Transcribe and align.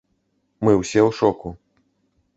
Мы 0.67 0.71
ўсе 0.79 0.99
ў 1.07 1.11
шоку. 1.21 1.49